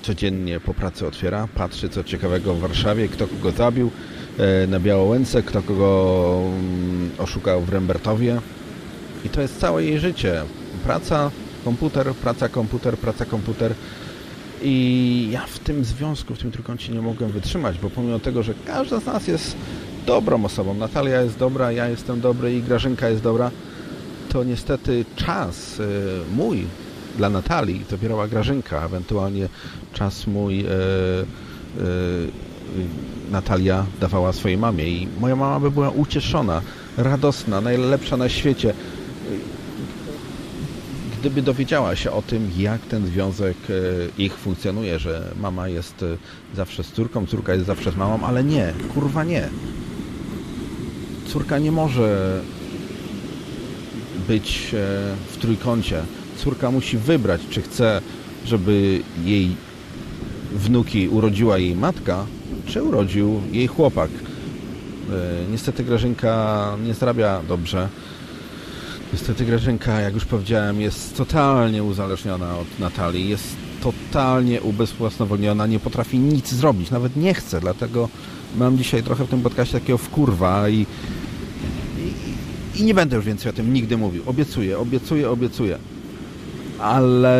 codziennie 0.01 0.59
po 0.59 0.73
pracy 0.73 1.07
otwiera, 1.07 1.47
patrzy 1.55 1.89
co 1.89 2.03
ciekawego 2.03 2.53
w 2.53 2.59
Warszawie, 2.59 3.07
kto 3.07 3.27
kogo 3.27 3.51
zabił 3.51 3.91
e, 4.37 4.67
na 4.67 4.79
Białołęce, 4.79 5.43
kto 5.43 5.61
kogo 5.61 6.41
mm, 6.45 7.11
oszukał 7.17 7.61
w 7.61 7.69
Rembertowie. 7.69 8.41
I 9.25 9.29
to 9.29 9.41
jest 9.41 9.59
całe 9.59 9.83
jej 9.83 9.99
życie. 9.99 10.43
Praca, 10.83 11.31
komputer, 11.65 12.13
praca, 12.13 12.49
komputer, 12.49 12.97
praca, 12.97 13.25
komputer. 13.25 13.73
I 14.61 15.27
ja 15.31 15.45
w 15.45 15.59
tym 15.59 15.83
związku, 15.85 16.35
w 16.35 16.39
tym 16.39 16.51
trójkącie 16.51 16.93
nie 16.93 17.01
mogłem 17.01 17.31
wytrzymać, 17.31 17.77
bo 17.79 17.89
pomimo 17.89 18.19
tego, 18.19 18.43
że 18.43 18.53
każda 18.65 18.99
z 18.99 19.05
nas 19.05 19.27
jest 19.27 19.55
dobrą 20.05 20.45
osobą, 20.45 20.73
Natalia 20.73 21.21
jest 21.21 21.37
dobra, 21.37 21.71
ja 21.71 21.87
jestem 21.87 22.21
dobry 22.21 22.53
i 22.53 22.61
Grażynka 22.61 23.09
jest 23.09 23.23
dobra, 23.23 23.51
to 24.33 24.43
niestety 24.43 25.05
czas 25.15 25.79
y, 25.79 25.85
mój 26.35 26.65
dla 27.17 27.29
Natalii 27.29 27.85
zabierała 27.89 28.27
Grażynka, 28.27 28.85
ewentualnie 28.85 29.49
czas 29.93 30.27
mój 30.27 30.61
e, 30.61 30.65
e, 30.65 30.73
Natalia 33.31 33.85
dawała 34.01 34.33
swojej 34.33 34.57
mamie 34.57 34.87
i 34.87 35.07
moja 35.19 35.35
mama 35.35 35.59
by 35.59 35.71
była 35.71 35.89
ucieszona, 35.89 36.61
radosna, 36.97 37.61
najlepsza 37.61 38.17
na 38.17 38.29
świecie, 38.29 38.73
gdyby 41.19 41.41
dowiedziała 41.41 41.95
się 41.95 42.11
o 42.11 42.21
tym, 42.21 42.51
jak 42.57 42.81
ten 42.81 43.05
związek 43.05 43.57
e, 43.69 43.73
ich 44.21 44.37
funkcjonuje, 44.37 44.99
że 44.99 45.31
mama 45.39 45.67
jest 45.67 46.03
e, 46.03 46.17
zawsze 46.55 46.83
z 46.83 46.91
córką, 46.91 47.25
córka 47.25 47.53
jest 47.53 47.65
zawsze 47.65 47.91
z 47.91 47.95
mamą, 47.95 48.27
ale 48.27 48.43
nie, 48.43 48.73
kurwa 48.93 49.23
nie. 49.23 49.49
Córka 51.27 51.59
nie 51.59 51.71
może 51.71 52.41
być 54.27 54.73
e, 54.73 54.77
w 55.31 55.37
trójkącie. 55.37 56.01
Córka 56.37 56.71
musi 56.71 56.97
wybrać, 56.97 57.41
czy 57.49 57.61
chce, 57.61 58.01
żeby 58.45 59.01
jej 59.25 59.55
wnuki 60.53 61.09
urodziła 61.09 61.57
jej 61.57 61.75
matka, 61.75 62.25
czy 62.65 62.83
urodził 62.83 63.41
jej 63.51 63.67
chłopak. 63.67 64.09
Niestety 65.51 65.83
Grażynka 65.83 66.77
nie 66.85 66.93
zarabia 66.93 67.41
dobrze 67.47 67.89
Niestety 69.13 69.45
Grażynka, 69.45 70.01
jak 70.01 70.13
już 70.13 70.25
powiedziałem, 70.25 70.81
jest 70.81 71.17
totalnie 71.17 71.83
uzależniona 71.83 72.57
od 72.57 72.79
Natalii, 72.79 73.29
jest 73.29 73.55
totalnie 73.81 74.61
ubezwłasnowolniona, 74.61 75.67
nie 75.67 75.79
potrafi 75.79 76.19
nic 76.19 76.53
zrobić, 76.53 76.91
nawet 76.91 77.15
nie 77.15 77.33
chce, 77.33 77.59
dlatego 77.59 78.09
mam 78.55 78.77
dzisiaj 78.77 79.03
trochę 79.03 79.25
w 79.25 79.29
tym 79.29 79.41
podcaście 79.41 79.79
takiego 79.79 79.97
wkurwa 79.97 80.69
i, 80.69 80.85
i, 82.75 82.83
nie 82.83 82.93
będę 82.93 83.15
już 83.15 83.25
więcej 83.25 83.49
o 83.49 83.53
tym 83.53 83.73
nigdy 83.73 83.97
mówił. 83.97 84.23
Obiecuję, 84.25 84.79
obiecuję, 84.79 85.29
obiecuję. 85.29 85.77
Ale 86.79 87.37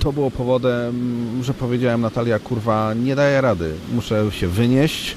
to 0.00 0.12
było 0.12 0.30
powodem, 0.30 0.94
że 1.42 1.54
powiedziałem 1.54 2.00
Natalia, 2.00 2.38
kurwa, 2.38 2.94
nie 2.94 3.16
daję 3.16 3.40
rady, 3.40 3.72
muszę 3.94 4.26
się 4.30 4.48
wynieść, 4.48 5.16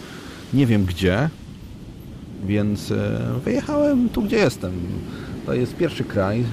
nie 0.54 0.66
wiem 0.66 0.86
gdzie, 0.86 1.30
więc 2.46 2.92
e, 2.92 3.20
wyjechałem 3.46 4.10
tu, 4.10 4.22
gdzie 4.22 4.38
jestem. 4.38 4.72
To 5.46 5.54
jest 5.54 5.76
pierwszy 5.76 6.04
kraj, 6.04 6.44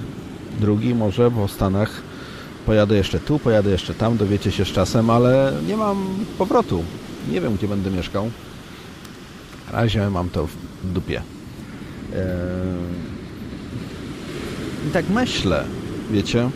drugi 0.59 0.95
może 0.95 1.31
po 1.31 1.47
Stanach. 1.47 2.01
Pojadę 2.65 2.95
jeszcze 2.95 3.19
tu, 3.19 3.39
pojadę 3.39 3.69
jeszcze 3.69 3.93
tam, 3.93 4.17
dowiecie 4.17 4.51
się 4.51 4.65
z 4.65 4.67
czasem, 4.67 5.09
ale 5.09 5.53
nie 5.67 5.77
mam 5.77 6.05
powrotu. 6.37 6.83
Nie 7.31 7.41
wiem, 7.41 7.55
gdzie 7.55 7.67
będę 7.67 7.91
mieszkał. 7.91 8.31
Na 9.71 9.81
razie 9.81 10.09
mam 10.09 10.29
to 10.29 10.47
w 10.47 10.55
dupie. 10.93 11.21
E, 12.13 12.25
I 14.87 14.91
tak 14.91 15.09
myślę, 15.09 15.63
wiecie, 16.11 16.49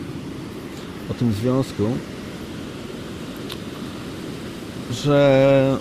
o 1.10 1.14
tym 1.14 1.32
związku, 1.32 1.82
że 4.90 5.78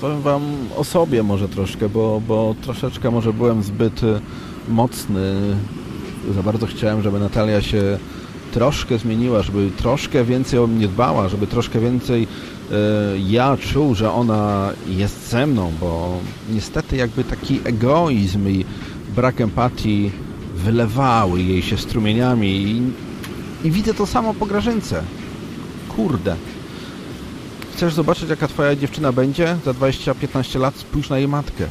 powiem 0.00 0.20
Wam 0.22 0.42
o 0.76 0.84
sobie 0.84 1.22
może 1.22 1.48
troszkę, 1.48 1.88
bo, 1.88 2.22
bo 2.28 2.54
troszeczkę 2.62 3.10
może 3.10 3.32
byłem 3.32 3.62
zbyt 3.62 4.02
y, 4.02 4.20
mocny. 4.68 5.56
Za 6.34 6.42
bardzo 6.42 6.66
chciałem, 6.66 7.02
żeby 7.02 7.20
Natalia 7.20 7.62
się 7.62 7.98
troszkę 8.52 8.98
zmieniła, 8.98 9.42
żeby 9.42 9.70
troszkę 9.76 10.24
więcej 10.24 10.58
o 10.58 10.66
mnie 10.66 10.88
dbała, 10.88 11.28
żeby 11.28 11.46
troszkę 11.46 11.80
więcej 11.80 12.28
ja 13.28 13.56
czuł, 13.56 13.94
że 13.94 14.12
ona 14.12 14.72
jest 14.86 15.28
ze 15.28 15.46
mną, 15.46 15.72
bo 15.80 16.18
niestety 16.50 16.96
jakby 16.96 17.24
taki 17.24 17.60
egoizm 17.64 18.48
i 18.48 18.64
brak 19.16 19.40
empatii 19.40 20.10
wylewały 20.54 21.42
jej 21.42 21.62
się 21.62 21.78
strumieniami 21.78 22.48
i, 22.48 22.82
i 23.66 23.70
widzę 23.70 23.94
to 23.94 24.06
samo 24.06 24.34
po 24.34 24.46
Grażynce. 24.46 25.02
Kurde. 25.96 26.36
Chcesz 27.74 27.94
zobaczyć, 27.94 28.30
jaka 28.30 28.48
twoja 28.48 28.76
dziewczyna 28.76 29.12
będzie 29.12 29.56
za 29.64 29.70
20-15 29.72 30.60
lat? 30.60 30.76
Spójrz 30.76 31.10
na 31.10 31.18
jej 31.18 31.28
matkę. 31.28 31.66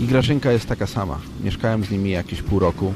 I 0.00 0.06
Grażynka 0.06 0.52
jest 0.52 0.66
taka 0.66 0.86
sama. 0.86 1.18
Mieszkałem 1.44 1.84
z 1.84 1.90
nimi 1.90 2.10
jakieś 2.10 2.42
pół 2.42 2.58
roku. 2.58 2.94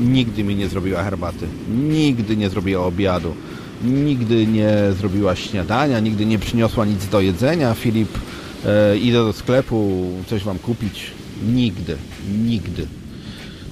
Nigdy 0.00 0.44
mi 0.44 0.56
nie 0.56 0.68
zrobiła 0.68 1.02
herbaty. 1.02 1.46
Nigdy 1.68 2.36
nie 2.36 2.50
zrobiła 2.50 2.86
obiadu. 2.86 3.34
Nigdy 3.84 4.46
nie 4.46 4.74
zrobiła 4.98 5.36
śniadania. 5.36 6.00
Nigdy 6.00 6.26
nie 6.26 6.38
przyniosła 6.38 6.84
nic 6.84 7.06
do 7.06 7.20
jedzenia. 7.20 7.74
Filip, 7.74 8.18
e, 8.66 8.98
idę 8.98 9.18
do 9.18 9.32
sklepu, 9.32 10.08
coś 10.26 10.44
wam 10.44 10.58
kupić. 10.58 11.10
Nigdy. 11.46 11.96
Nigdy. 12.44 12.86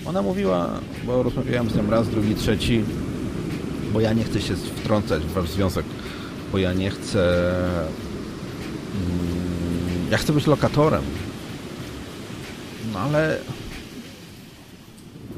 Ona 0.07 0.23
mówiła, 0.23 0.71
bo 1.07 1.23
rozmawiałem 1.23 1.71
z 1.71 1.77
nią 1.77 1.91
raz, 1.91 2.09
drugi, 2.09 2.35
trzeci, 2.35 2.85
bo 3.93 4.01
ja 4.01 4.13
nie 4.13 4.25
chcę 4.25 4.41
się 4.41 4.57
wtrącać 4.57 5.23
w 5.23 5.33
wasz 5.33 5.51
związek 5.51 5.85
bo 6.53 6.59
ja 6.59 6.73
nie 6.73 6.91
chcę... 6.91 7.55
Mm, 8.95 10.11
ja 10.11 10.19
chcę 10.19 10.33
być 10.33 10.47
lokatorem. 10.47 11.03
No 12.93 12.99
ale 12.99 13.39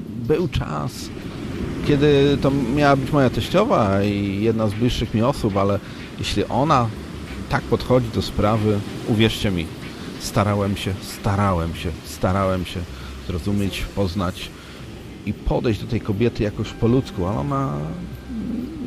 był 0.08 0.48
czas, 0.48 0.92
kiedy 1.86 2.38
to 2.42 2.50
miała 2.50 2.96
być 2.96 3.12
moja 3.12 3.30
teściowa 3.30 4.02
i 4.02 4.42
jedna 4.42 4.68
z 4.68 4.74
bliższych 4.74 5.14
mi 5.14 5.22
osób, 5.22 5.56
ale 5.56 5.78
jeśli 6.18 6.44
ona 6.44 6.88
tak 7.48 7.62
podchodzi 7.62 8.08
do 8.14 8.22
sprawy, 8.22 8.78
uwierzcie 9.08 9.50
mi, 9.50 9.66
starałem 10.20 10.76
się, 10.76 10.94
starałem 11.02 11.74
się, 11.74 11.90
starałem 12.04 12.64
się 12.64 12.80
zrozumieć, 13.26 13.84
poznać 13.94 14.50
i 15.26 15.32
podejść 15.32 15.80
do 15.80 15.86
tej 15.86 16.00
kobiety 16.00 16.42
jakoś 16.42 16.72
po 16.72 16.86
ludzku, 16.88 17.26
ale 17.26 17.38
ona 17.38 17.72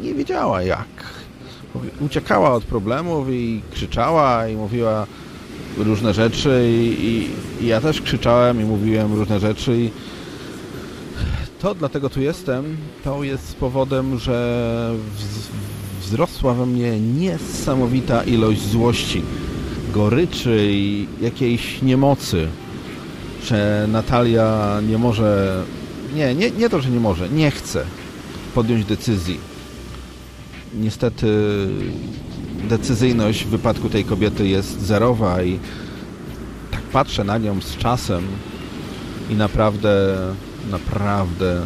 nie 0.02 0.14
wiedziała 0.14 0.64
jak. 0.64 0.88
Uciekała 2.00 2.54
od 2.54 2.64
problemów 2.64 3.28
i 3.30 3.62
krzyczała 3.72 4.48
i 4.48 4.56
mówiła 4.56 5.08
różne 5.78 6.14
rzeczy 6.14 6.70
i, 6.70 7.06
i, 7.06 7.30
i, 7.64 7.68
ja 7.68 7.82
też 7.82 8.02
krzyczałem 8.02 8.62
i 8.62 8.64
mówiłem 8.64 9.14
różne 9.14 9.40
rzeczy 9.40 9.78
i 9.78 9.92
to 11.60 11.76
dlatego 11.76 12.10
tu 12.10 12.22
jestem, 12.22 12.78
to 13.04 13.24
jest 13.24 13.56
powodem, 13.56 14.20
że 14.20 14.96
wzrosła 16.02 16.54
we 16.54 16.66
mnie 16.66 17.00
niesamowita 17.00 18.24
ilość 18.24 18.62
złości, 18.62 19.22
goryczy 19.94 20.68
i 20.72 21.08
jakiejś 21.22 21.82
niemocy, 21.82 22.48
że 23.46 23.88
Natalia 23.92 24.80
nie 24.90 24.98
może, 24.98 25.64
nie, 26.16 26.36
nie, 26.36 26.52
nie 26.52 26.70
to, 26.70 26.82
że 26.82 26.90
nie 26.90 27.00
może, 27.00 27.30
nie 27.30 27.52
chce 27.52 27.86
podjąć 28.56 28.86
decyzji. 28.86 29.40
Niestety 30.74 31.28
decyzyjność 32.70 33.46
w 33.46 33.50
wypadku 33.50 33.90
tej 33.90 34.04
kobiety 34.04 34.48
jest 34.48 34.82
zerowa 34.82 35.44
i 35.44 35.60
tak 36.72 36.82
patrzę 36.82 37.24
na 37.24 37.38
nią 37.38 37.62
z 37.62 37.78
czasem 37.78 38.24
i 39.30 39.36
naprawdę, 39.36 40.18
naprawdę 40.72 41.66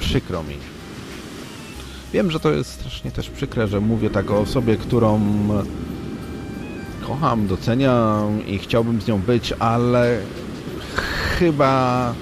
przykro 0.00 0.42
mi. 0.42 0.56
Wiem, 2.12 2.30
że 2.30 2.40
to 2.40 2.50
jest 2.50 2.70
strasznie 2.70 3.10
też 3.10 3.30
przykre, 3.30 3.68
że 3.68 3.80
mówię 3.80 4.10
tak 4.10 4.30
o 4.30 4.40
osobie, 4.40 4.76
którą 4.76 5.20
kocham, 7.06 7.46
doceniam 7.46 8.46
i 8.46 8.58
chciałbym 8.58 9.00
z 9.00 9.06
nią 9.06 9.18
być, 9.18 9.52
ale 9.58 10.20
chyba 11.38 12.14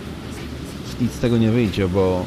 nic 1.00 1.12
z 1.12 1.18
tego 1.18 1.38
nie 1.38 1.50
wyjdzie, 1.50 1.88
bo 1.88 2.24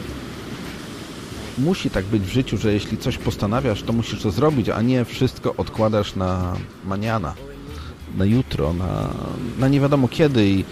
musi 1.58 1.90
tak 1.90 2.06
być 2.06 2.24
w 2.24 2.32
życiu, 2.32 2.58
że 2.58 2.74
jeśli 2.74 2.98
coś 2.98 3.18
postanawiasz, 3.18 3.84
to 3.84 3.94
musisz 3.94 4.22
to 4.22 4.32
zrobić, 4.32 4.70
a 4.70 4.82
nie 4.82 5.06
wszystko 5.06 5.56
odkładasz 5.56 6.16
na 6.16 6.56
maniana, 6.86 7.34
na 8.18 8.26
jutro, 8.26 8.74
na, 8.74 9.10
na 9.60 9.68
nie 9.68 9.80
wiadomo 9.80 10.08
kiedy 10.08 10.48
i 10.48 10.66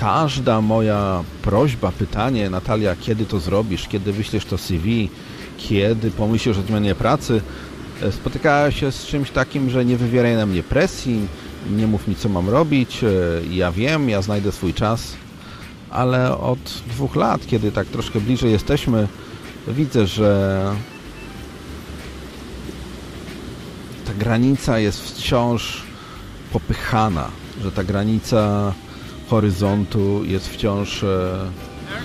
każda 0.00 0.60
moja 0.60 1.24
prośba, 1.42 1.92
pytanie, 1.92 2.50
Natalia, 2.50 2.96
kiedy 3.00 3.26
to 3.26 3.40
zrobisz, 3.40 3.88
kiedy 3.88 4.12
wyślesz 4.12 4.44
to 4.44 4.58
CV, 4.58 5.10
kiedy 5.58 6.10
pomyślisz 6.10 6.58
o 6.58 6.62
zmianie 6.62 6.94
pracy, 6.94 7.40
e, 8.02 8.12
spotykała 8.12 8.70
się 8.70 8.92
z 8.92 9.06
czymś 9.06 9.30
takim, 9.30 9.70
że 9.70 9.84
nie 9.84 9.96
wywieraj 9.96 10.36
na 10.36 10.46
mnie 10.46 10.62
presji, 10.62 11.26
nie 11.76 11.86
mów 11.86 12.08
mi, 12.08 12.16
co 12.16 12.28
mam 12.28 12.48
robić, 12.48 13.04
e, 13.04 13.08
ja 13.50 13.72
wiem, 13.72 14.08
ja 14.08 14.22
znajdę 14.22 14.52
swój 14.52 14.74
czas, 14.74 15.16
ale 15.90 16.38
od 16.38 16.58
dwóch 16.86 17.16
lat, 17.16 17.46
kiedy 17.46 17.72
tak 17.72 17.86
troszkę 17.86 18.20
bliżej 18.20 18.52
jesteśmy, 18.52 19.08
widzę, 19.68 20.06
że 20.06 20.72
ta 24.06 24.14
granica 24.14 24.78
jest 24.78 25.00
wciąż 25.00 25.82
popychana, 26.52 27.28
że 27.62 27.72
ta 27.72 27.84
granica 27.84 28.72
horyzontu 29.28 30.24
jest 30.24 30.48
wciąż 30.48 31.04
e, 31.04 31.06
e, 31.06 32.04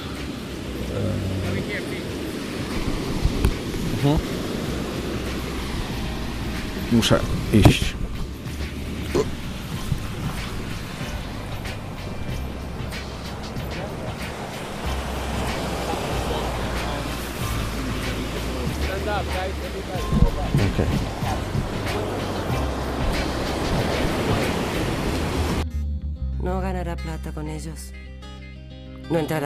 mhm. 3.98 4.18
muszę 6.92 7.20
iść. 7.54 7.99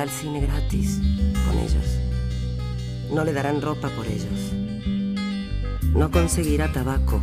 Al 0.04 0.10
cine 0.10 0.42
gratis 0.42 1.00
con 1.48 1.58
ellos. 1.58 1.98
No 3.14 3.24
le 3.24 3.32
darán 3.32 3.62
ropa 3.62 3.88
por 3.90 4.06
ellos. 4.06 4.52
No 5.96 6.12
conseguirá 6.12 6.70
tabaco 6.74 7.22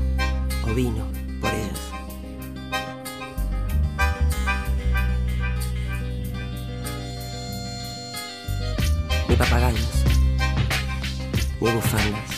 o 0.64 0.74
vino 0.74 1.06
por 1.42 1.52
ellos. 1.52 1.78
Ni 9.28 9.36
papagayos, 9.36 10.04
ni 11.60 11.70
bufandas, 11.70 12.30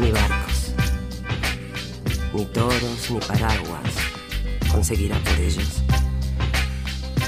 ni 0.00 0.10
barcos, 0.10 0.72
ni 2.34 2.44
toros, 2.46 3.10
ni 3.10 3.20
paraguas 3.20 3.94
conseguirá 4.72 5.16
por 5.20 5.38
ellos. 5.38 5.82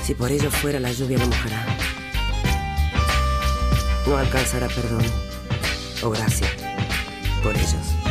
Si 0.04 0.14
por 0.14 0.30
ello 0.30 0.50
fuera 0.50 0.78
la 0.78 0.92
lluvia 0.92 1.16
no 1.16 1.26
mojará. 1.26 1.64
No 4.06 4.18
alcanzará 4.18 4.68
perdón 4.68 5.02
o 6.02 6.10
gracia 6.10 6.46
por 7.42 7.56
ellos. 7.56 8.03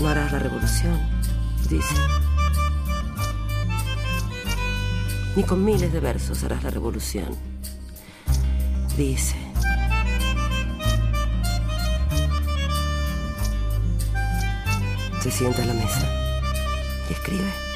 No 0.00 0.08
harás 0.08 0.32
la 0.32 0.38
revolución, 0.38 0.98
dice. 1.68 1.94
Ni 5.36 5.42
con 5.42 5.64
miles 5.64 5.92
de 5.92 6.00
versos 6.00 6.42
harás 6.42 6.62
la 6.64 6.70
revolución, 6.70 7.36
dice. 8.96 9.36
Se 15.20 15.30
sienta 15.30 15.62
a 15.62 15.66
la 15.66 15.74
mesa 15.74 16.08
y 17.08 17.12
escribe. 17.12 17.69